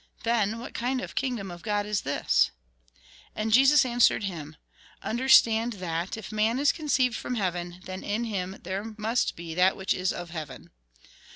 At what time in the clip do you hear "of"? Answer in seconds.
0.99-1.11, 1.51-1.61, 10.11-10.31